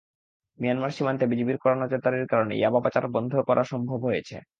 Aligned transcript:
Myanmar 0.59 0.91
সীমান্তে 0.91 1.25
বিজিবির 1.27 1.57
কড়া 1.57 1.75
নজরদারির 1.75 2.27
কারণে 2.27 2.53
ইয়াবা 2.55 2.79
পাচার 2.85 3.05
বন্ধ 3.15 3.33
করা 3.47 3.63
সম্ভব 3.63 3.99
হয়েছে। 4.05 4.35